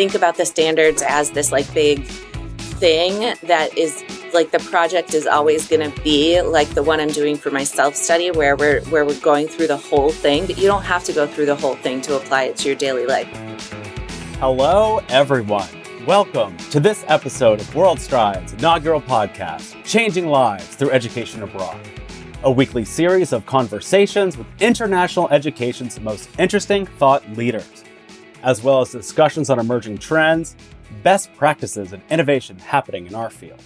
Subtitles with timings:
[0.00, 4.02] think about the standards as this like big thing that is
[4.32, 7.64] like the project is always going to be like the one I'm doing for my
[7.64, 11.04] self study where we're where we're going through the whole thing, but you don't have
[11.04, 13.28] to go through the whole thing to apply it to your daily life.
[14.38, 15.68] Hello everyone.
[16.06, 21.78] Welcome to this episode of WorldStrides inaugural podcast, Changing Lives Through Education Abroad.
[22.44, 27.84] A weekly series of conversations with international education's most interesting thought leaders,
[28.42, 30.56] as well as discussions on emerging trends,
[31.02, 33.62] best practices, and innovation happening in our field.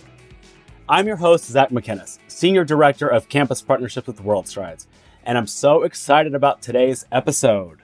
[0.88, 4.86] I'm your host, Zac Macinnes, Senior Director of Campus Partnerships with WorldStrides,
[5.24, 7.80] and I'm so excited about today's episode.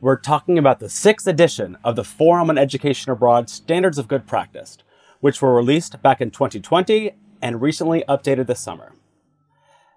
[0.00, 4.26] We're talking about the sixth edition of the Forum on Education Abroad Standards of Good
[4.26, 4.78] Practice,
[5.20, 7.12] which were released back in 2020
[7.42, 8.94] and recently updated this summer.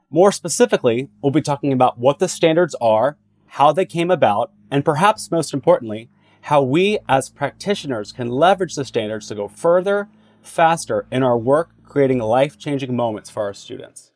[0.10, 4.84] More specifically, we'll be talking about what the standards are, how they came about, and
[4.84, 6.10] perhaps most importantly,
[6.42, 10.10] how we as practitioners can leverage the standards to go further,
[10.42, 14.12] faster in our work creating life changing moments for our students.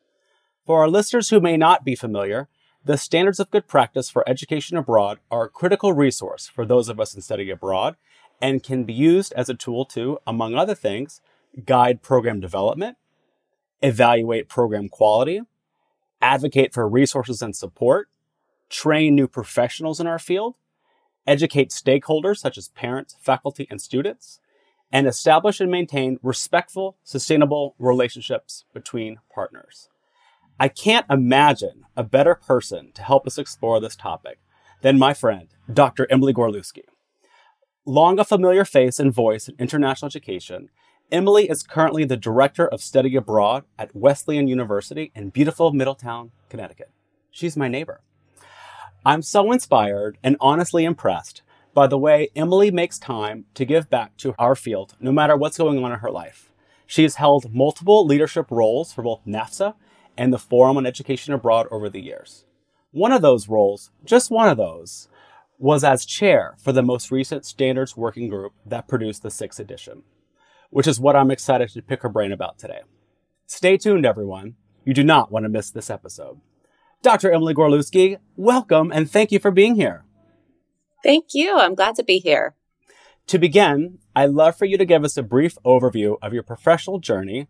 [0.64, 2.48] For our listeners who may not be familiar,
[2.82, 6.98] the Standards of Good Practice for Education Abroad are a critical resource for those of
[6.98, 7.96] us in study abroad
[8.40, 11.20] and can be used as a tool to, among other things,
[11.64, 12.96] guide program development,
[13.82, 15.42] evaluate program quality,
[16.22, 18.08] advocate for resources and support,
[18.70, 20.56] train new professionals in our field,
[21.26, 24.40] educate stakeholders such as parents, faculty, and students,
[24.92, 29.88] and establish and maintain respectful, sustainable relationships between partners.
[30.58, 34.38] I can't imagine a better person to help us explore this topic
[34.82, 36.06] than my friend, Dr.
[36.10, 36.82] Emily Gorlewski.
[37.84, 40.70] Long a familiar face and voice in international education,
[41.12, 46.90] Emily is currently the Director of Study Abroad at Wesleyan University in beautiful Middletown, Connecticut.
[47.30, 48.00] She's my neighbor.
[49.06, 54.16] I'm so inspired and honestly impressed by the way Emily makes time to give back
[54.16, 56.50] to our field, no matter what's going on in her life.
[56.88, 59.74] She has held multiple leadership roles for both NAFSA
[60.18, 62.46] and the Forum on Education Abroad over the years.
[62.90, 65.06] One of those roles, just one of those,
[65.56, 70.02] was as chair for the most recent standards working group that produced the sixth edition,
[70.70, 72.80] which is what I'm excited to pick her brain about today.
[73.46, 74.56] Stay tuned, everyone.
[74.84, 76.40] You do not want to miss this episode.
[77.06, 77.30] Dr.
[77.30, 80.04] Emily Gorlewski, welcome and thank you for being here.
[81.04, 81.56] Thank you.
[81.56, 82.56] I'm glad to be here.
[83.28, 86.98] To begin, I'd love for you to give us a brief overview of your professional
[86.98, 87.46] journey,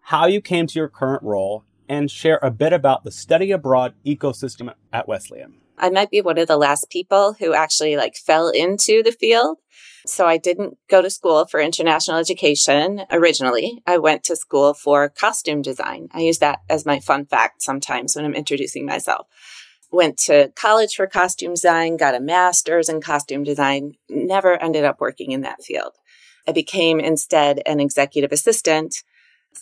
[0.00, 3.94] how you came to your current role, and share a bit about the study abroad
[4.04, 5.58] ecosystem at Wesleyan.
[5.78, 9.58] I might be one of the last people who actually like fell into the field.
[10.06, 13.82] So I didn't go to school for international education originally.
[13.86, 16.08] I went to school for costume design.
[16.12, 19.26] I use that as my fun fact sometimes when I'm introducing myself
[19.90, 25.00] went to college for costume design, got a master's in costume design, never ended up
[25.00, 25.92] working in that field.
[26.46, 28.96] I became instead an executive assistant.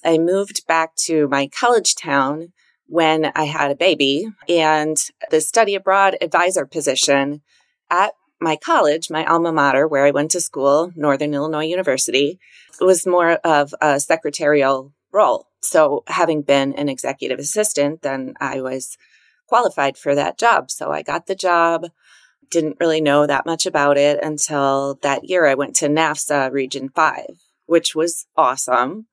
[0.05, 2.53] I moved back to my college town
[2.87, 4.97] when I had a baby and
[5.31, 7.43] the study abroad advisor position
[7.91, 12.39] at my college, my alma mater, where I went to school, Northern Illinois University,
[12.81, 15.47] was more of a secretarial role.
[15.61, 18.97] So having been an executive assistant, then I was
[19.49, 20.71] qualified for that job.
[20.71, 21.87] So I got the job,
[22.51, 26.91] didn't really know that much about it until that year I went to NAFSA Region
[26.91, 27.25] 5,
[27.67, 29.07] which was awesome.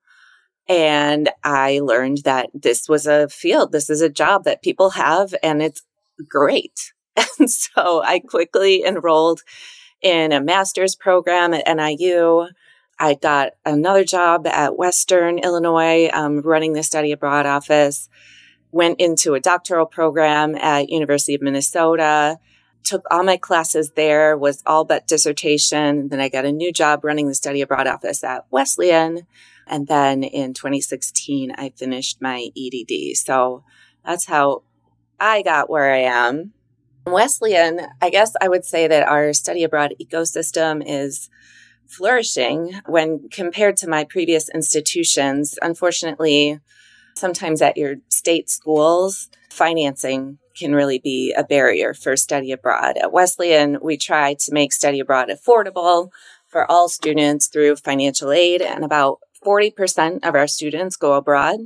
[0.68, 5.34] And I learned that this was a field, this is a job that people have,
[5.42, 5.82] and it's
[6.28, 6.92] great.
[7.38, 9.42] And so I quickly enrolled
[10.00, 12.48] in a master's program at NIU.
[12.98, 18.08] I got another job at Western Illinois, um, running the study abroad office
[18.76, 22.38] went into a doctoral program at University of Minnesota,
[22.84, 26.08] took all my classes there, was all but dissertation.
[26.08, 29.26] Then I got a new job running the study abroad office at Wesleyan.
[29.66, 33.16] And then in 2016, I finished my EDD.
[33.16, 33.64] So
[34.04, 34.62] that's how
[35.18, 36.52] I got where I am.
[37.06, 41.30] Wesleyan, I guess I would say that our study abroad ecosystem is
[41.86, 45.56] flourishing when compared to my previous institutions.
[45.62, 46.60] Unfortunately,
[47.16, 52.98] Sometimes at your state schools, financing can really be a barrier for study abroad.
[52.98, 56.10] At Wesleyan, we try to make study abroad affordable
[56.46, 61.56] for all students through financial aid, and about 40% of our students go abroad.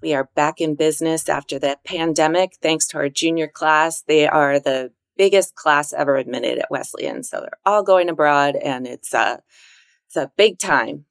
[0.00, 4.02] We are back in business after the pandemic, thanks to our junior class.
[4.02, 7.24] They are the biggest class ever admitted at Wesleyan.
[7.24, 9.42] So they're all going abroad, and it's a,
[10.06, 11.06] it's a big time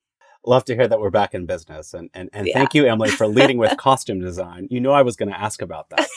[0.48, 1.94] love to hear that we're back in business.
[1.94, 2.54] And, and, and yeah.
[2.54, 4.68] thank you, Emily, for leading with costume design.
[4.72, 6.07] You know, I was going to ask about that.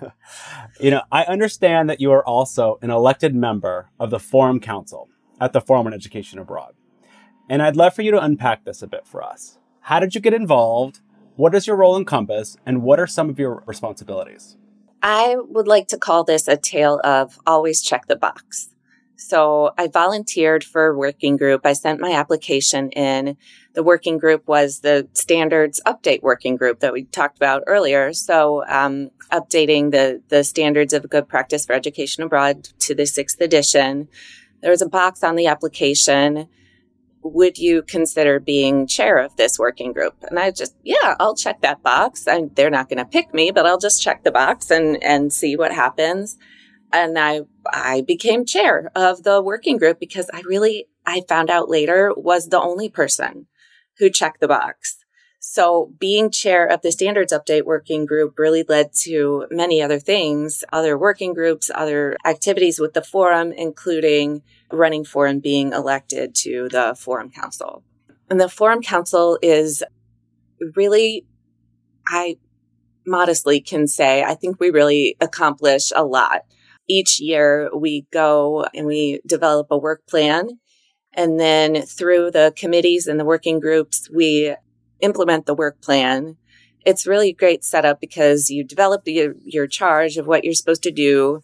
[0.80, 5.08] you know, I understand that you are also an elected member of the Forum Council,
[5.40, 6.74] at the Forum on Education Abroad.
[7.48, 9.58] And I'd love for you to unpack this a bit for us.
[9.80, 11.00] How did you get involved?
[11.36, 12.56] What does your role encompass?
[12.64, 14.56] And what are some of your responsibilities?
[15.02, 18.70] I would like to call this a tale of always check the box.
[19.16, 21.64] So I volunteered for a working group.
[21.64, 23.36] I sent my application in.
[23.74, 28.12] The working group was the standards update working group that we talked about earlier.
[28.12, 33.40] So, um, updating the, the standards of good practice for education abroad to the sixth
[33.40, 34.08] edition.
[34.60, 36.48] There was a box on the application.
[37.24, 40.14] Would you consider being chair of this working group?
[40.28, 42.28] And I just, yeah, I'll check that box.
[42.28, 45.32] I, they're not going to pick me, but I'll just check the box and, and
[45.32, 46.38] see what happens
[46.94, 51.68] and I I became chair of the working group because I really I found out
[51.68, 53.46] later was the only person
[53.98, 54.98] who checked the box.
[55.40, 60.64] So being chair of the standards update working group really led to many other things,
[60.72, 64.42] other working groups, other activities with the forum, including
[64.72, 67.82] running for and being elected to the forum council.
[68.30, 69.82] And the forum council is
[70.74, 71.26] really,
[72.08, 72.38] I
[73.06, 76.42] modestly can say, I think we really accomplish a lot
[76.88, 80.58] each year we go and we develop a work plan.
[81.12, 84.54] And then through the committees and the working groups, we
[85.00, 86.36] implement the work plan.
[86.84, 90.82] It's really a great setup because you develop your, your charge of what you're supposed
[90.82, 91.42] to do.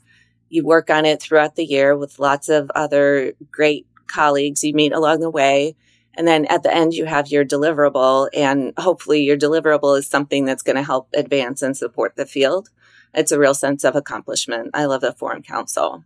[0.50, 4.92] You work on it throughout the year with lots of other great colleagues you meet
[4.92, 5.76] along the way.
[6.14, 10.44] And then at the end, you have your deliverable and hopefully your deliverable is something
[10.44, 12.68] that's going to help advance and support the field
[13.14, 14.70] it's a real sense of accomplishment.
[14.74, 16.04] I love the Forum Council.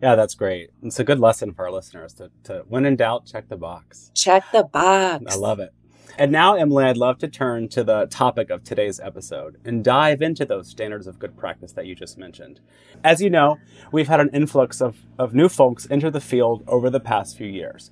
[0.00, 0.70] Yeah, that's great.
[0.82, 4.12] It's a good lesson for our listeners to, to when in doubt, check the box.
[4.14, 5.24] Check the box.
[5.28, 5.72] I love it.
[6.16, 10.22] And now, Emily, I'd love to turn to the topic of today's episode and dive
[10.22, 12.60] into those standards of good practice that you just mentioned.
[13.04, 13.58] As you know,
[13.92, 17.46] we've had an influx of, of new folks enter the field over the past few
[17.46, 17.90] years.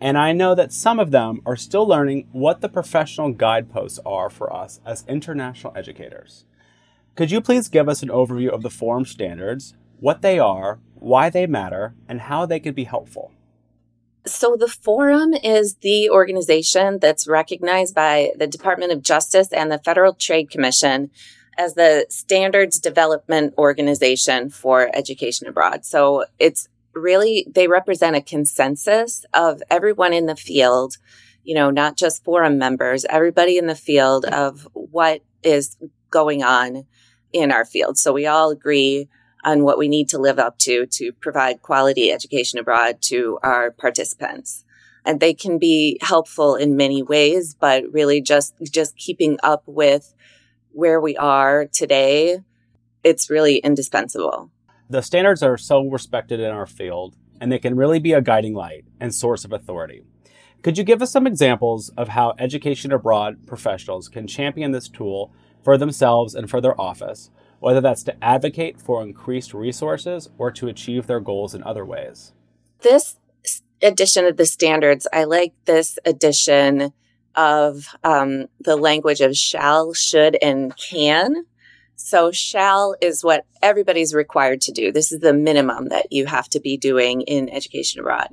[0.00, 4.28] And I know that some of them are still learning what the professional guideposts are
[4.28, 6.44] for us as international educators.
[7.16, 11.30] Could you please give us an overview of the forum standards, what they are, why
[11.30, 13.32] they matter, and how they could be helpful?
[14.26, 19.78] So, the Forum is the organization that's recognized by the Department of Justice and the
[19.78, 21.10] Federal Trade Commission
[21.58, 25.84] as the standards development organization for education abroad.
[25.84, 30.96] So, it's really, they represent a consensus of everyone in the field,
[31.42, 35.76] you know, not just forum members, everybody in the field of what is
[36.10, 36.86] going on
[37.32, 37.98] in our field.
[37.98, 39.08] So we all agree
[39.44, 43.70] on what we need to live up to to provide quality education abroad to our
[43.70, 44.64] participants.
[45.04, 50.14] And they can be helpful in many ways, but really just, just keeping up with
[50.72, 52.38] where we are today,
[53.02, 54.50] it's really indispensable.
[54.88, 58.54] The standards are so respected in our field, and they can really be a guiding
[58.54, 60.02] light and source of authority.
[60.62, 65.30] Could you give us some examples of how education abroad professionals can champion this tool
[65.62, 67.30] for themselves and for their office,
[67.64, 72.34] whether that's to advocate for increased resources or to achieve their goals in other ways.
[72.82, 73.16] This
[73.80, 76.92] edition of the standards, I like this edition
[77.34, 81.46] of um, the language of shall, should, and can.
[81.96, 84.92] So, shall is what everybody's required to do.
[84.92, 88.28] This is the minimum that you have to be doing in education abroad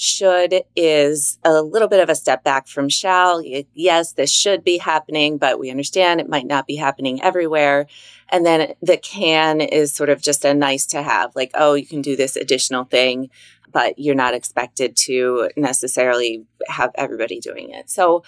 [0.00, 3.42] should is a little bit of a step back from shall.
[3.74, 7.86] Yes, this should be happening, but we understand it might not be happening everywhere.
[8.30, 11.84] And then the can is sort of just a nice to have, like, oh, you
[11.84, 13.28] can do this additional thing,
[13.72, 17.90] but you're not expected to necessarily have everybody doing it.
[17.90, 18.22] So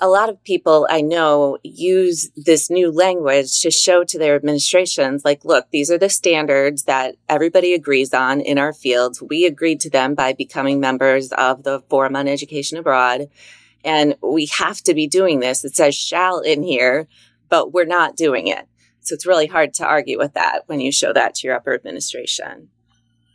[0.00, 5.24] a lot of people I know use this new language to show to their administrations,
[5.24, 9.22] like, look, these are the standards that everybody agrees on in our fields.
[9.22, 13.28] We agreed to them by becoming members of the Forum on Education Abroad.
[13.84, 15.64] And we have to be doing this.
[15.64, 17.08] It says shall in here,
[17.48, 18.66] but we're not doing it.
[19.00, 21.74] So it's really hard to argue with that when you show that to your upper
[21.74, 22.68] administration.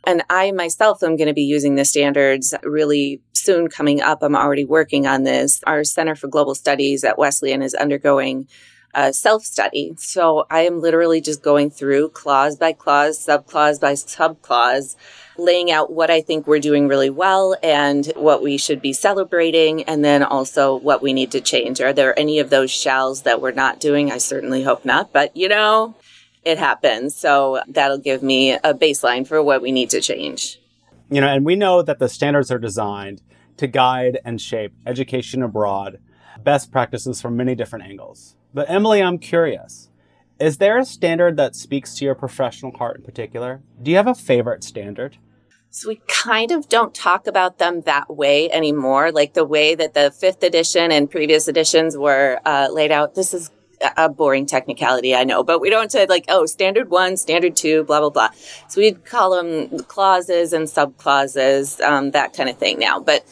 [0.08, 4.22] And I myself am going to be using the standards really soon coming up.
[4.22, 5.62] I'm already working on this.
[5.66, 8.48] Our Center for Global Studies at Wesleyan is undergoing
[8.94, 9.92] a self study.
[9.98, 14.96] So I am literally just going through clause by clause, subclause by subclause,
[15.36, 19.82] laying out what I think we're doing really well and what we should be celebrating,
[19.82, 21.82] and then also what we need to change.
[21.82, 24.10] Are there any of those shalls that we're not doing?
[24.10, 25.96] I certainly hope not, but you know,
[26.48, 27.14] it happens.
[27.14, 30.58] So that'll give me a baseline for what we need to change.
[31.10, 33.22] You know, and we know that the standards are designed
[33.58, 35.98] to guide and shape education abroad,
[36.42, 38.36] best practices from many different angles.
[38.54, 39.90] But Emily, I'm curious.
[40.40, 43.60] Is there a standard that speaks to your professional heart in particular?
[43.82, 45.18] Do you have a favorite standard?
[45.70, 49.12] So we kind of don't talk about them that way anymore.
[49.12, 53.14] Like the way that the fifth edition and previous editions were uh, laid out.
[53.14, 53.50] This is
[53.96, 57.84] a boring technicality, I know, but we don't say like, oh, standard one, standard two,
[57.84, 58.30] blah, blah, blah.
[58.68, 63.00] So we'd call them clauses and subclauses, um, that kind of thing now.
[63.00, 63.24] But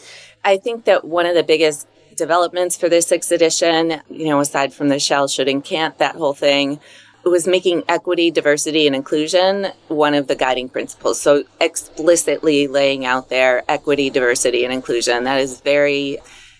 [0.45, 4.73] I think that one of the biggest developments for this sixth edition, you know, aside
[4.73, 6.81] from the shall, should, and can't, that whole thing,
[7.25, 11.21] was making equity, diversity, and inclusion one of the guiding principles.
[11.21, 15.25] So explicitly laying out there equity, diversity, and inclusion.
[15.25, 16.19] That is very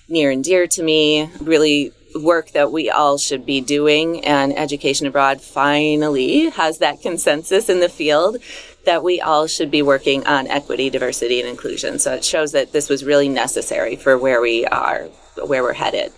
[0.09, 1.93] near and dear to me, really
[2.23, 4.25] work that we all should be doing.
[4.25, 8.39] And Education Abroad finally has that consensus in the field
[8.85, 11.99] that we all should be working on equity, diversity, and inclusion.
[11.99, 15.05] So it shows that this was really necessary for where we are,
[15.45, 16.13] where we're headed.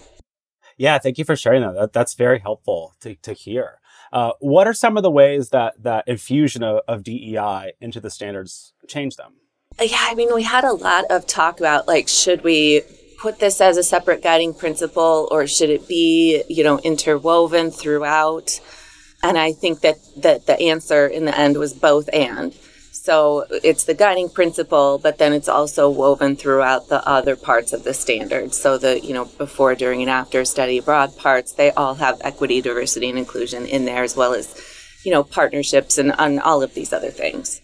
[0.77, 1.75] Yeah, thank you for sharing that.
[1.75, 3.81] that that's very helpful to, to hear.
[4.13, 8.11] Uh, what are some of the ways that that infusion of, of DEI into the
[8.11, 9.35] standards change them?
[9.81, 12.83] Yeah, I mean, we had a lot of talk about like, should we
[13.19, 18.61] put this as a separate guiding principle or should it be, you know, interwoven throughout?
[19.23, 22.55] And I think that, that the answer in the end was both and.
[22.93, 27.83] So it's the guiding principle, but then it's also woven throughout the other parts of
[27.83, 28.53] the standard.
[28.53, 32.61] So the, you know, before, during, and after study abroad parts, they all have equity,
[32.61, 34.55] diversity, and inclusion in there, as well as,
[35.05, 37.63] you know, partnerships and, and all of these other things.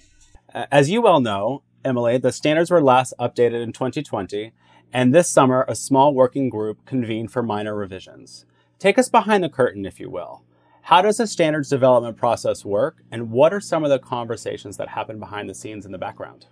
[0.54, 4.52] As you well know, Emily, the standards were last updated in 2020,
[4.92, 8.44] and this summer a small working group convened for minor revisions.
[8.78, 10.42] Take us behind the curtain, if you will.
[10.82, 14.88] How does the standards development process work, and what are some of the conversations that
[14.88, 16.46] happen behind the scenes in the background?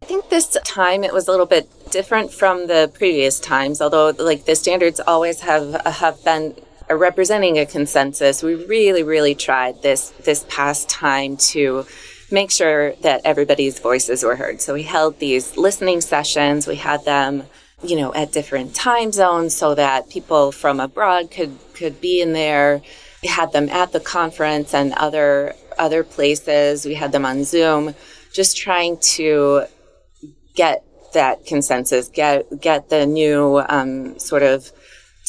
[0.00, 4.10] I think this time it was a little bit different from the previous times, although
[4.18, 6.54] like the standards always have have been
[6.90, 8.42] uh, representing a consensus.
[8.42, 11.84] We really, really tried this this past time to
[12.30, 14.60] make sure that everybody's voices were heard.
[14.60, 16.66] So we held these listening sessions.
[16.66, 17.44] We had them
[17.82, 22.32] you know, at different time zones so that people from abroad could could be in
[22.32, 22.82] there.
[23.22, 26.84] We had them at the conference and other other places.
[26.84, 27.94] We had them on Zoom,
[28.32, 29.66] just trying to
[30.54, 34.72] get that consensus, get get the new um, sort of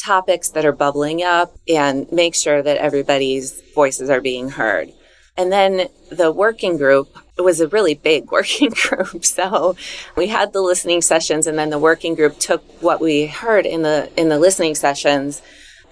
[0.02, 4.90] topics that are bubbling up, and make sure that everybody's voices are being heard.
[5.36, 7.08] And then the working group
[7.38, 9.24] it was a really big working group.
[9.24, 9.74] So
[10.14, 13.82] we had the listening sessions and then the working group took what we heard in
[13.82, 15.40] the in the listening sessions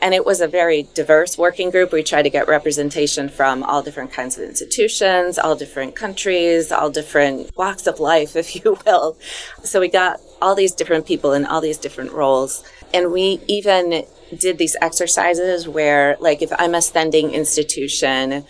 [0.00, 1.90] and it was a very diverse working group.
[1.90, 6.90] We tried to get representation from all different kinds of institutions, all different countries, all
[6.90, 9.18] different walks of life, if you will.
[9.64, 12.62] So we got all these different people in all these different roles.
[12.94, 14.04] And we even
[14.38, 18.44] did these exercises where, like, if I'm a sending institution,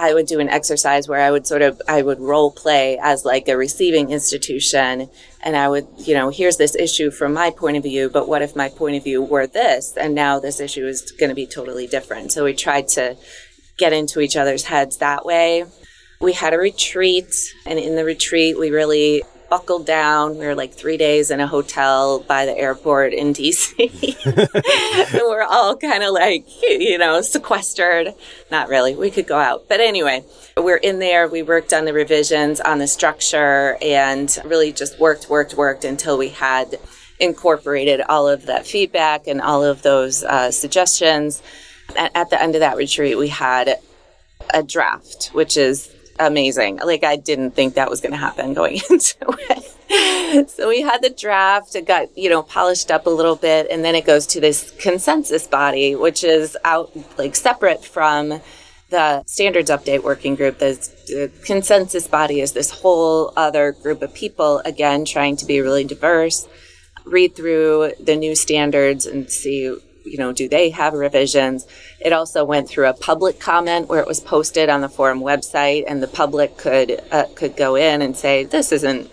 [0.00, 3.24] I would do an exercise where I would sort of I would role play as
[3.24, 5.10] like a receiving institution
[5.42, 8.40] and I would, you know, here's this issue from my point of view, but what
[8.40, 11.46] if my point of view were this and now this issue is going to be
[11.46, 12.30] totally different.
[12.30, 13.16] So we tried to
[13.76, 15.64] get into each other's heads that way.
[16.20, 17.34] We had a retreat
[17.66, 20.38] and in the retreat we really buckled down.
[20.38, 23.78] We were like three days in a hotel by the airport in DC.
[25.14, 28.14] and we're all kind of like, you know, sequestered.
[28.50, 28.94] Not really.
[28.94, 29.68] We could go out.
[29.68, 30.24] But anyway,
[30.56, 31.28] we're in there.
[31.28, 36.18] We worked on the revisions, on the structure, and really just worked, worked, worked until
[36.18, 36.78] we had
[37.20, 41.42] incorporated all of that feedback and all of those uh, suggestions.
[41.96, 43.78] At, at the end of that retreat, we had
[44.52, 46.78] a draft, which is amazing.
[46.78, 49.16] Like I didn't think that was going to happen going into
[49.50, 50.50] it.
[50.50, 53.84] so we had the draft, it got, you know, polished up a little bit and
[53.84, 58.40] then it goes to this consensus body which is out like separate from
[58.90, 60.58] the standards update working group.
[60.58, 60.74] The,
[61.06, 65.84] the consensus body is this whole other group of people again trying to be really
[65.84, 66.48] diverse,
[67.04, 69.76] read through the new standards and see
[70.10, 71.66] you know, do they have revisions?
[72.00, 75.84] It also went through a public comment where it was posted on the forum website,
[75.86, 79.10] and the public could uh, could go in and say this isn't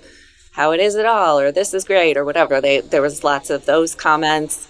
[0.51, 2.61] how it is at all, or this is great, or whatever.
[2.61, 4.67] They there was lots of those comments,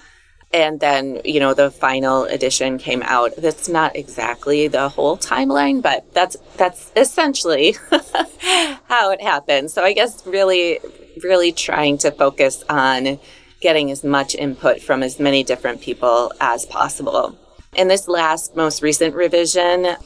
[0.51, 3.35] and then you know the final edition came out.
[3.37, 7.75] That's not exactly the whole timeline, but that's that's essentially
[8.87, 9.71] how it happened.
[9.71, 10.79] So I guess really,
[11.23, 13.19] really trying to focus on
[13.65, 17.35] getting as much input from as many different people as possible.
[17.75, 19.97] And this last, most recent revision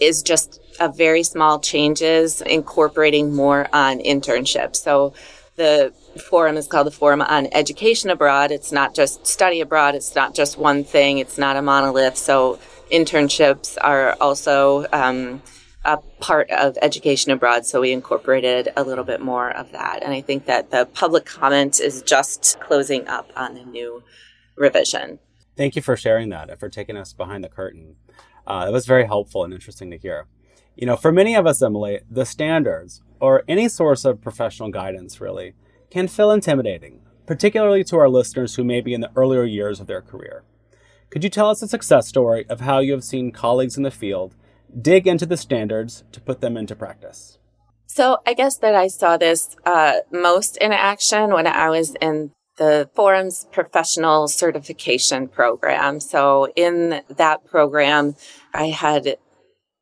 [0.00, 4.76] is just a very small changes incorporating more on internships.
[4.76, 5.12] So
[5.56, 5.92] the
[6.30, 8.50] forum is called the Forum on Education Abroad.
[8.50, 12.16] It's not just study abroad, it's not just one thing, it's not a monolith.
[12.16, 12.58] So
[12.90, 15.42] internships are also um,
[15.84, 20.02] a part of education abroad, so we incorporated a little bit more of that.
[20.02, 24.02] And I think that the public comment is just closing up on the new
[24.56, 25.18] revision.
[25.56, 27.96] Thank you for sharing that and for taking us behind the curtain.
[28.46, 30.26] Uh, it was very helpful and interesting to hear.
[30.76, 35.20] You know, for many of us, Emily, the standards or any source of professional guidance
[35.20, 35.54] really
[35.90, 39.86] can feel intimidating, particularly to our listeners who may be in the earlier years of
[39.86, 40.44] their career.
[41.10, 43.90] Could you tell us a success story of how you have seen colleagues in the
[43.90, 44.36] field
[44.80, 47.38] dig into the standards to put them into practice?
[47.86, 52.30] So I guess that I saw this uh, most in action when I was in
[52.56, 55.98] the Forum's professional certification program.
[55.98, 58.14] So in that program,
[58.54, 59.16] I had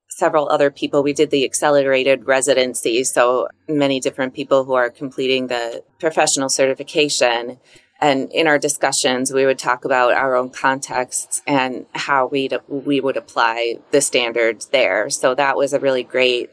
[0.09, 1.03] several other people.
[1.03, 3.05] We did the accelerated residency.
[3.05, 7.59] So many different people who are completing the professional certification.
[8.01, 13.01] And in our discussions, we would talk about our own contexts and how we we
[13.01, 15.11] would apply the standards there.
[15.11, 16.51] So that was a really great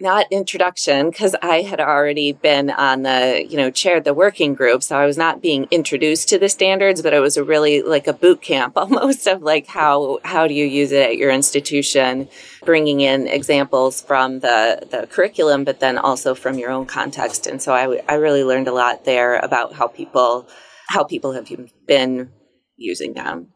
[0.00, 4.82] not introduction because I had already been on the, you know, chaired the working group.
[4.82, 8.06] So I was not being introduced to the standards, but it was a really like
[8.06, 12.28] a boot camp almost of like how, how do you use it at your institution,
[12.64, 17.46] bringing in examples from the, the curriculum, but then also from your own context.
[17.46, 20.46] And so I, I really learned a lot there about how people,
[20.88, 21.48] how people have
[21.86, 22.30] been
[22.76, 23.48] using them.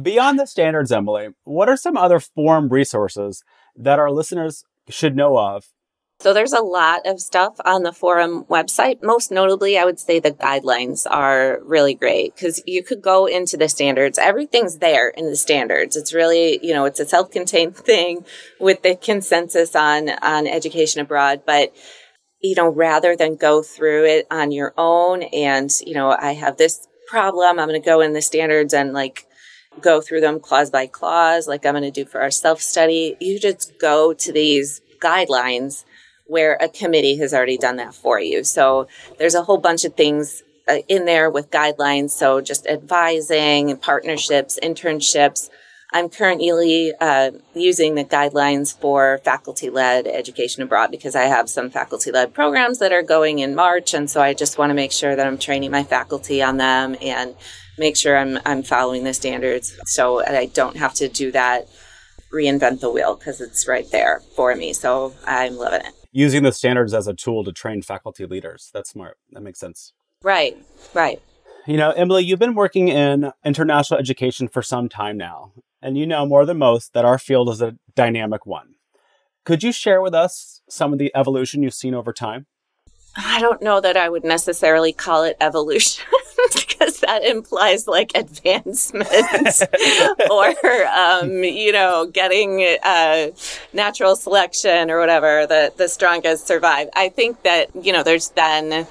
[0.00, 3.42] Beyond the standards, Emily, what are some other forum resources
[3.76, 5.64] that our listeners should know of
[6.20, 9.04] so there's a lot of stuff on the forum website.
[9.04, 13.56] Most notably, I would say the guidelines are really great because you could go into
[13.56, 14.18] the standards.
[14.18, 15.96] Everything's there in the standards.
[15.96, 18.24] It's really, you know, it's a self-contained thing
[18.58, 21.42] with the consensus on, on education abroad.
[21.46, 21.72] But,
[22.40, 26.56] you know, rather than go through it on your own and, you know, I have
[26.56, 29.26] this problem, I'm going to go in the standards and like
[29.80, 33.16] go through them clause by clause, like I'm going to do for our self study.
[33.20, 35.84] You just go to these guidelines
[36.26, 38.44] where a committee has already done that for you.
[38.44, 38.86] So
[39.18, 42.10] there's a whole bunch of things uh, in there with guidelines.
[42.10, 45.48] So just advising, partnerships, internships.
[45.92, 51.70] I'm currently uh, using the guidelines for faculty led education abroad because I have some
[51.70, 53.94] faculty led programs that are going in March.
[53.94, 56.96] And so I just want to make sure that I'm training my faculty on them
[57.00, 57.34] and
[57.78, 61.68] make sure I'm, I'm following the standards so I don't have to do that,
[62.32, 64.74] reinvent the wheel because it's right there for me.
[64.74, 68.70] So I'm loving it using the standards as a tool to train faculty leaders.
[68.72, 69.18] That's smart.
[69.30, 69.92] That makes sense.
[70.22, 70.56] Right,
[70.94, 71.22] right.
[71.68, 75.52] You know, Emily, you've been working in international education for some time now,
[75.82, 78.76] and you know more than most that our field is a dynamic one.
[79.44, 82.46] Could you share with us some of the evolution you've seen over time?
[83.18, 86.06] I don't know that I would necessarily call it evolution
[86.54, 89.06] because that implies like advancement
[90.30, 90.54] or,
[90.86, 93.28] um, you know, getting uh,
[93.74, 96.88] natural selection or whatever, the, the strongest survive.
[96.94, 98.86] I think that, you know, there's been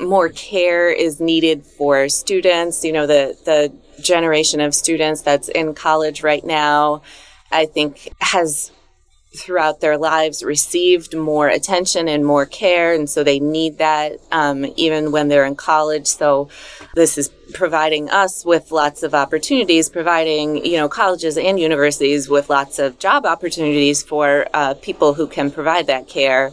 [0.00, 5.74] more care is needed for students, you know, the, the generation of students that's in
[5.74, 7.02] college right now,
[7.50, 8.70] I think has
[9.34, 14.66] throughout their lives received more attention and more care and so they need that um,
[14.76, 16.06] even when they're in college.
[16.06, 16.50] So
[16.94, 22.50] this is providing us with lots of opportunities providing you know colleges and universities with
[22.50, 26.52] lots of job opportunities for uh, people who can provide that care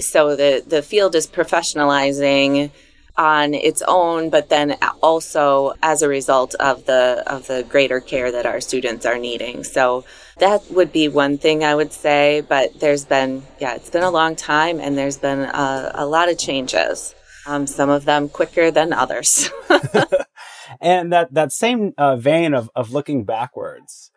[0.00, 2.70] so the the field is professionalizing
[3.16, 8.30] on its own, but then also as a result of the of the greater care
[8.30, 9.64] that our students are needing.
[9.64, 10.04] So
[10.38, 12.42] that would be one thing I would say.
[12.46, 16.28] But there's been yeah, it's been a long time, and there's been a, a lot
[16.28, 17.14] of changes.
[17.46, 19.50] Um, some of them quicker than others.
[20.80, 24.10] and that that same uh, vein of of looking backwards.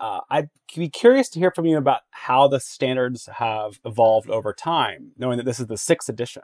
[0.00, 4.52] Uh, I'd be curious to hear from you about how the standards have evolved over
[4.52, 6.42] time, knowing that this is the sixth edition.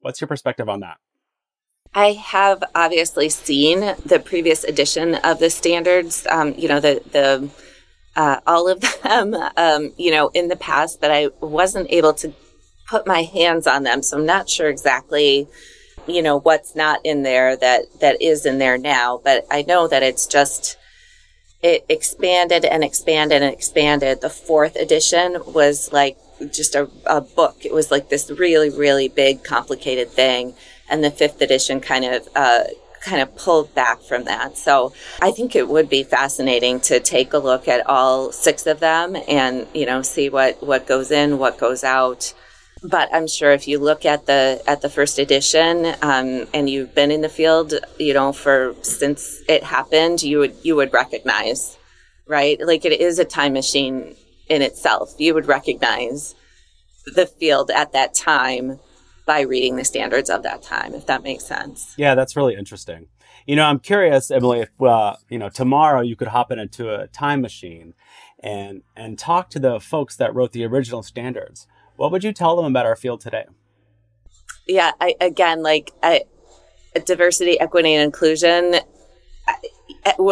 [0.00, 0.96] What's your perspective on that?
[1.94, 6.26] I have obviously seen the previous edition of the standards.
[6.30, 7.50] Um, you know the the
[8.16, 9.34] uh, all of them.
[9.56, 12.32] Um, you know in the past, but I wasn't able to
[12.88, 15.48] put my hands on them, so I'm not sure exactly.
[16.08, 19.86] You know what's not in there that that is in there now, but I know
[19.86, 20.78] that it's just
[21.62, 24.20] it expanded and expanded and expanded.
[24.20, 26.16] The fourth edition was like
[26.50, 27.64] just a, a book.
[27.64, 30.54] It was like this really, really big, complicated thing.
[30.90, 32.64] And the fifth edition kind of, uh,
[33.00, 34.56] kind of pulled back from that.
[34.56, 38.80] So I think it would be fascinating to take a look at all six of
[38.80, 42.34] them and, you know, see what, what goes in, what goes out.
[42.84, 46.94] But I'm sure if you look at the at the first edition um, and you've
[46.94, 51.78] been in the field, you know, for since it happened, you would you would recognize,
[52.26, 52.58] right?
[52.60, 54.16] Like it is a time machine
[54.48, 55.14] in itself.
[55.18, 56.34] You would recognize
[57.06, 58.80] the field at that time
[59.26, 61.94] by reading the standards of that time, if that makes sense.
[61.96, 63.06] Yeah, that's really interesting.
[63.46, 67.06] You know, I'm curious, Emily, if uh, you know tomorrow you could hop into a
[67.08, 67.94] time machine
[68.40, 71.66] and and talk to the folks that wrote the original standards.
[71.96, 73.44] What would you tell them about our field today?
[74.66, 76.22] Yeah, I, again, like I,
[77.04, 78.80] diversity, equity, and inclusion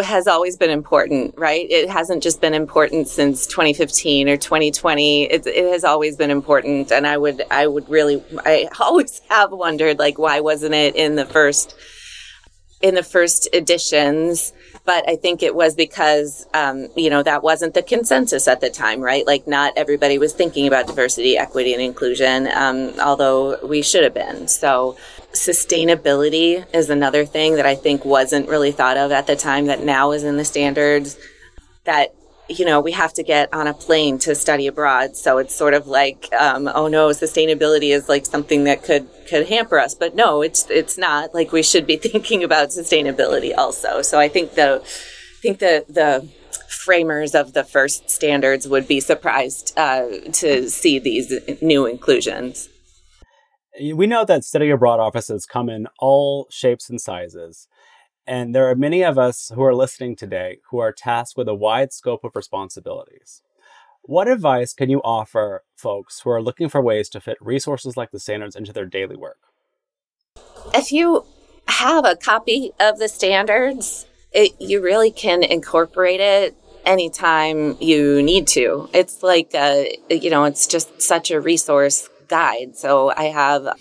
[0.03, 1.67] has always been important, right?
[1.71, 5.25] It hasn't just been important since 2015 or 2020.
[5.25, 9.53] It, it, has always been important, and I would, I would really, I always have
[9.53, 11.75] wondered, like, why wasn't it in the first,
[12.81, 14.53] in the first editions?
[14.85, 18.71] But I think it was because, um, you know, that wasn't the consensus at the
[18.71, 19.27] time, right?
[19.27, 24.15] Like, not everybody was thinking about diversity, equity, and inclusion, um, although we should have
[24.15, 24.49] been.
[24.49, 24.97] So
[25.33, 29.85] sustainability is another thing that I think wasn't really thought of at the time that
[29.85, 31.17] now is in the standards
[31.85, 32.15] that
[32.51, 35.17] you know we have to get on a plane to study abroad.
[35.17, 39.49] So it's sort of like um, oh no sustainability is like something that could could
[39.49, 39.95] hamper us.
[39.95, 41.35] But no it's it's not.
[41.35, 44.03] Like we should be thinking about sustainability also.
[44.03, 46.29] So i think the i think the the
[46.71, 52.69] framers of the first standards would be surprised uh, to see these new inclusions.
[53.95, 57.69] We know that study abroad offices come in all shapes and sizes.
[58.31, 61.55] And there are many of us who are listening today who are tasked with a
[61.55, 63.43] wide scope of responsibilities.
[64.03, 68.13] What advice can you offer folks who are looking for ways to fit resources like
[68.13, 69.39] the standards into their daily work?
[70.73, 71.27] If you
[71.67, 78.47] have a copy of the standards, it, you really can incorporate it anytime you need
[78.49, 78.89] to.
[78.95, 82.77] It's like, a, you know, it's just such a resource guide.
[82.77, 83.77] So I have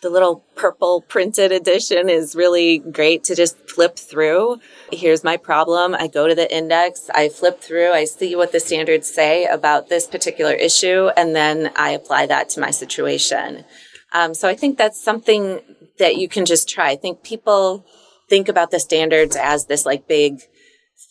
[0.00, 4.58] the little purple printed edition is really great to just flip through.
[4.92, 5.94] Here's my problem.
[5.94, 9.88] I go to the index, I flip through, I see what the standards say about
[9.88, 13.64] this particular issue, and then I apply that to my situation.
[14.12, 15.60] Um, so I think that's something
[15.98, 16.90] that you can just try.
[16.90, 17.86] I think people
[18.28, 20.40] think about the standards as this like big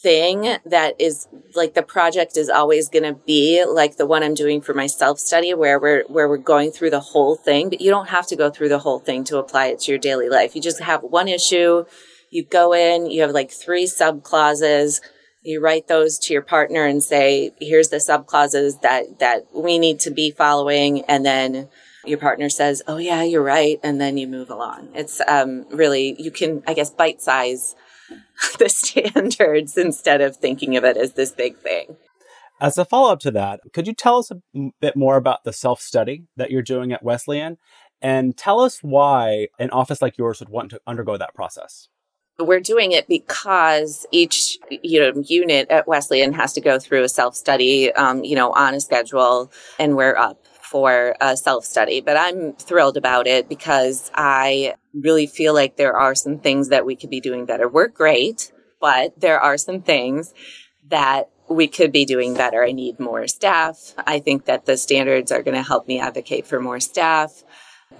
[0.01, 4.33] thing that is like the project is always going to be like the one I'm
[4.33, 7.81] doing for my self study where we're where we're going through the whole thing but
[7.81, 10.29] you don't have to go through the whole thing to apply it to your daily
[10.29, 10.55] life.
[10.55, 11.85] You just have one issue
[12.29, 15.01] you go in you have like three sub clauses
[15.41, 19.79] you write those to your partner and say here's the sub clauses that that we
[19.79, 21.67] need to be following and then
[22.05, 24.89] your partner says oh yeah you're right and then you move along.
[24.93, 27.75] It's um really you can i guess bite size
[28.59, 31.97] the standards instead of thinking of it as this big thing.
[32.61, 34.41] As a follow up to that, could you tell us a
[34.81, 37.57] bit more about the self study that you're doing at Wesleyan
[38.01, 41.87] and tell us why an office like yours would want to undergo that process?
[42.37, 47.09] We're doing it because each you know unit at Wesleyan has to go through a
[47.09, 51.99] self study, um, you know, on a schedule, and we're up for a self study,
[51.99, 56.85] but I'm thrilled about it because I really feel like there are some things that
[56.85, 57.67] we could be doing better.
[57.67, 60.33] We're great, but there are some things
[60.89, 62.63] that we could be doing better.
[62.63, 63.95] I need more staff.
[64.05, 67.43] I think that the standards are going to help me advocate for more staff.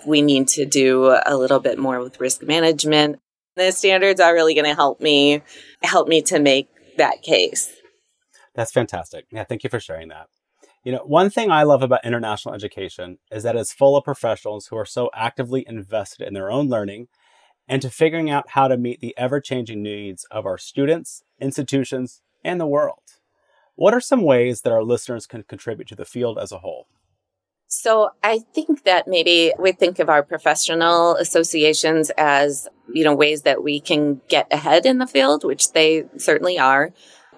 [0.06, 3.20] We need to do a little bit more with risk management.
[3.56, 5.42] The standards are really going to help me
[5.82, 7.76] help me to make that case.
[8.54, 9.26] That's fantastic.
[9.32, 10.28] Yeah, thank you for sharing that.
[10.84, 14.68] You know, one thing I love about international education is that it's full of professionals
[14.68, 17.08] who are so actively invested in their own learning
[17.68, 22.22] and to figuring out how to meet the ever changing needs of our students, institutions,
[22.44, 23.04] and the world.
[23.76, 26.88] What are some ways that our listeners can contribute to the field as a whole?
[27.68, 33.44] So I think that maybe we think of our professional associations as, you know, ways
[33.44, 36.92] that we can get ahead in the field, which they certainly are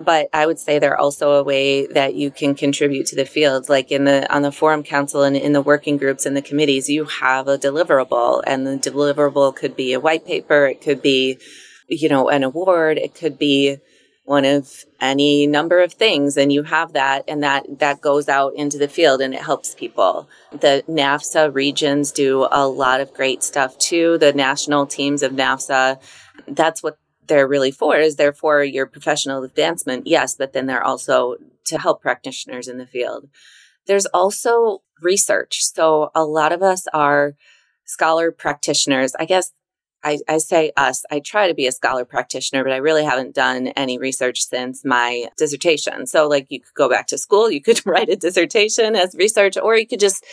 [0.03, 3.69] but I would say they're also a way that you can contribute to the field.
[3.69, 6.89] Like in the on the forum council and in the working groups and the committees,
[6.89, 11.39] you have a deliverable, and the deliverable could be a white paper, it could be,
[11.87, 13.77] you know, an award, it could be
[14.23, 18.53] one of any number of things and you have that and that that goes out
[18.55, 23.41] into the field and it helps people the nafsa regions do a lot of great
[23.43, 25.99] stuff too the national teams of nafsa
[26.47, 26.97] that's what
[27.31, 31.79] they're really for is they're for your professional advancement, yes, but then they're also to
[31.79, 33.29] help practitioners in the field.
[33.87, 35.63] There's also research.
[35.63, 37.35] So a lot of us are
[37.85, 39.15] scholar practitioners.
[39.17, 39.53] I guess
[40.03, 41.05] I, I, say us.
[41.09, 44.83] I try to be a scholar practitioner, but I really haven't done any research since
[44.83, 46.07] my dissertation.
[46.07, 49.57] So, like, you could go back to school, you could write a dissertation as research,
[49.57, 50.25] or you could just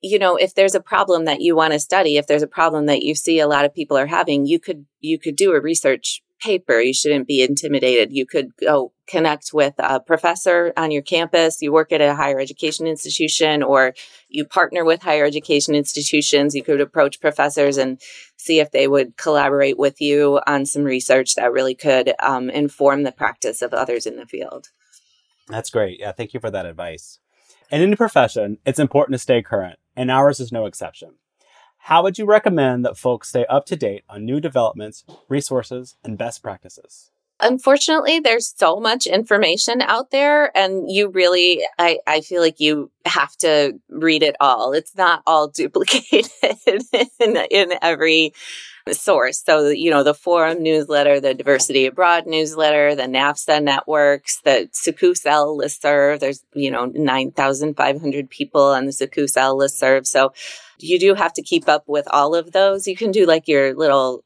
[0.00, 2.86] you know if there's a problem that you want to study if there's a problem
[2.86, 5.60] that you see a lot of people are having you could you could do a
[5.60, 6.80] research paper.
[6.80, 8.12] You shouldn't be intimidated.
[8.12, 11.62] You could go connect with a professor on your campus.
[11.62, 13.94] You work at a higher education institution or
[14.28, 16.54] you partner with higher education institutions.
[16.54, 18.00] You could approach professors and
[18.36, 23.04] see if they would collaborate with you on some research that really could um, inform
[23.04, 24.70] the practice of others in the field.
[25.48, 26.00] That's great.
[26.00, 27.20] Yeah, thank you for that advice.
[27.68, 31.14] In any profession, it's important to stay current, and ours is no exception.
[31.78, 36.16] How would you recommend that folks stay up to date on new developments, resources, and
[36.16, 37.10] best practices?
[37.40, 42.90] Unfortunately, there's so much information out there, and you really, I, I feel like you
[43.04, 44.72] have to read it all.
[44.72, 46.30] It's not all duplicated
[47.20, 48.32] in, in every
[48.92, 49.42] source.
[49.42, 55.58] So, you know, the forum newsletter, the diversity abroad newsletter, the NAFSA networks, the SECUSS-L
[55.58, 56.20] listserv.
[56.20, 60.06] There's, you know, 9,500 people on the SECUSS-L listserv.
[60.06, 60.32] So
[60.78, 62.86] you do have to keep up with all of those.
[62.86, 64.24] You can do like your little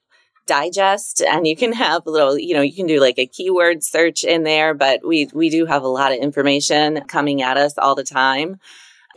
[0.51, 3.85] digest and you can have a little, you know, you can do like a keyword
[3.85, 7.79] search in there, but we, we do have a lot of information coming at us
[7.79, 8.59] all the time.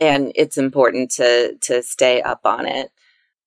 [0.00, 2.92] And it's important to, to stay up on it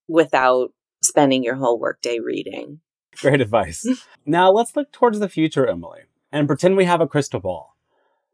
[0.06, 2.82] without spending your whole workday reading.
[3.15, 3.88] Great advice.
[4.26, 7.78] now let's look towards the future, Emily, and pretend we have a crystal ball.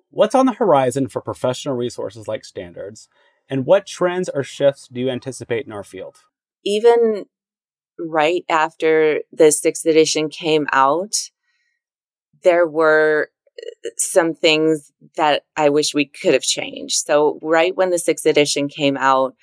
[0.10, 3.08] What's on the horizon for professional resources like standards?
[3.48, 6.18] And what trends or shifts do you anticipate in our field?
[6.66, 7.26] Even
[8.00, 11.14] right after the sixth edition came out,
[12.44, 13.30] there were
[13.60, 17.06] uh, some things that I wish we could have changed.
[17.06, 19.36] So right when the sixth edition came out,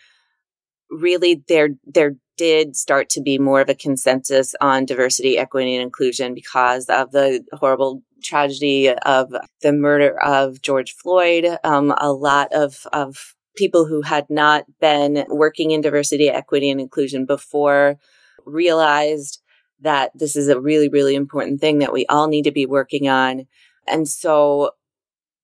[0.90, 5.82] really there there did start to be more of a consensus on diversity, equity, and
[5.82, 11.58] inclusion because of the horrible tragedy of the murder of George Floyd.
[11.64, 16.80] Um, a lot of of people who had not been working in diversity, equity, and
[16.80, 17.96] inclusion before
[18.44, 19.40] realized
[19.81, 23.09] that this is a really, really important thing that we all need to be working
[23.09, 23.46] on.
[23.88, 24.72] And so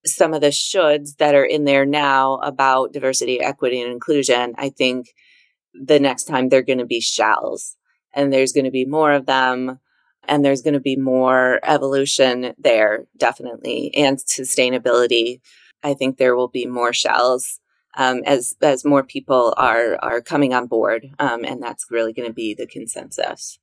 [0.05, 4.69] some of the shoulds that are in there now about diversity, equity, and inclusion, I
[4.69, 5.09] think
[5.75, 7.77] the next time they're going to be shalls
[8.15, 9.81] and there's going to be more of them
[10.29, 15.41] and there's going to be more evolution there, definitely, and sustainability.
[15.83, 17.61] I think there will be more shalls
[17.97, 22.29] um, as as more people are are coming on board, um, and that's really going
[22.29, 23.59] to be the consensus.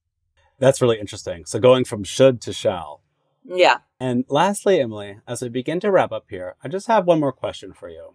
[0.60, 1.46] That's really interesting.
[1.46, 3.02] So going from should to shall.
[3.44, 3.80] Yeah.
[4.00, 7.34] And lastly, Emily, as we begin to wrap up here, I just have one more
[7.34, 8.14] question for you.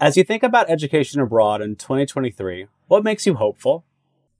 [0.00, 3.84] As you think about education abroad in 2023, what makes you hopeful?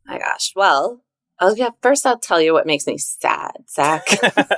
[0.07, 0.53] My gosh.
[0.57, 1.03] Well,
[1.43, 4.07] Oh yeah, first I'll tell you what makes me sad, Zac.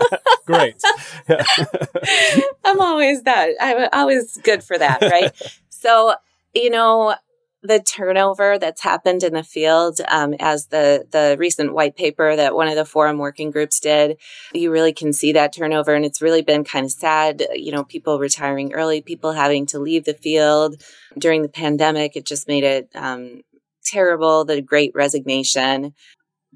[0.47, 0.83] Great.
[2.65, 3.51] I'm always that.
[3.61, 5.61] I'm always good for that, right?
[5.83, 6.15] So,
[6.55, 7.17] you know,
[7.65, 12.55] the turnover that's happened in the field, um, as the the recent white paper that
[12.55, 14.17] one of the forum working groups did,
[14.53, 17.45] you really can see that turnover, and it's really been kind of sad.
[17.53, 20.81] You know, people retiring early, people having to leave the field
[21.19, 22.17] during the pandemic.
[22.17, 23.43] It just made it um,
[23.85, 24.45] terrible.
[24.45, 25.95] The Great Resignation,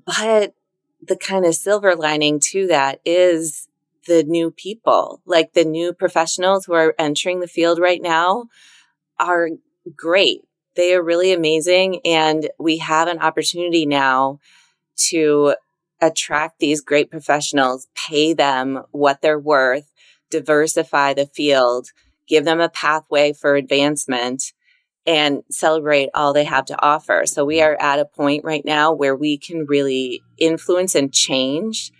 [0.05, 0.55] but
[1.03, 3.67] the kind of silver lining to that is
[4.07, 8.45] the new people, like the new professionals who are entering the field right now
[9.18, 9.48] are
[9.96, 10.42] great.
[10.74, 12.00] They are really amazing.
[12.05, 14.40] And we have an opportunity now
[15.09, 15.55] to
[16.00, 19.90] attract these great professionals, pay them what they're worth,
[20.31, 21.88] diversify the field,
[22.29, 24.52] give them a pathway for advancement
[25.07, 27.22] and celebrate all they have to offer.
[27.26, 31.92] So we are at a point right now where we can really influence and change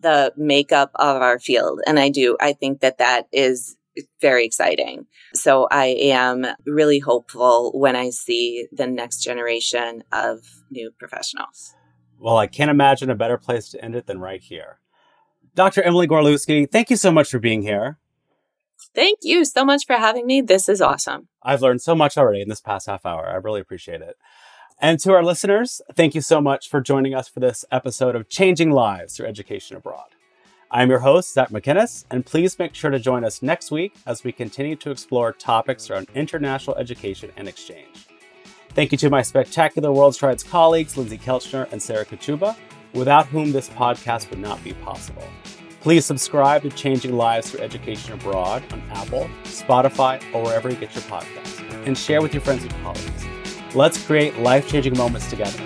[0.00, 1.80] the makeup of our field.
[1.86, 3.76] And I do, I think that that is
[4.20, 5.06] very exciting.
[5.34, 11.74] So I am really hopeful when I see the next generation of new professionals.
[12.18, 14.78] Well, I can't imagine a better place to end it than right here.
[15.54, 15.82] Dr.
[15.82, 17.98] Emily Gorlewski, thank you so much for being here.
[18.94, 20.40] Thank you so much for having me.
[20.40, 21.28] This is awesome.
[21.42, 23.28] I've learned so much already in this past half hour.
[23.28, 24.16] I really appreciate it.
[24.80, 28.28] And to our listeners, thank you so much for joining us for this episode of
[28.28, 30.08] Changing Lives Through Education Abroad.
[30.74, 34.24] I'm your host, Zac Macinnes, and please make sure to join us next week as
[34.24, 38.08] we continue to explore topics around international education and exchange.
[38.70, 42.56] Thank you to my spectacular WorldStrides colleagues, Lindsay Kelchner and Sarah Kachuba,
[42.92, 45.22] without whom this podcast would not be possible.
[45.80, 50.92] Please subscribe to Changing Lives Through Education Abroad on Apple, Spotify, or wherever you get
[50.92, 53.24] your podcasts, and share with your friends and colleagues.
[53.76, 55.62] Let's create life changing moments together.